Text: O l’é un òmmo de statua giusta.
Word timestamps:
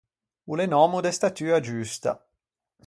O 0.49 0.53
l’é 0.57 0.65
un 0.69 0.75
òmmo 0.85 0.99
de 1.05 1.11
statua 1.17 1.57
giusta. 1.67 2.11